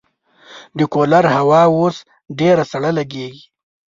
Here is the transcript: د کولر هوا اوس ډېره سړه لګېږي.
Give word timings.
د 0.77 0.79
کولر 0.93 1.25
هوا 1.35 1.61
اوس 1.75 1.97
ډېره 2.39 2.63
سړه 2.71 2.89
لګېږي. 2.99 3.45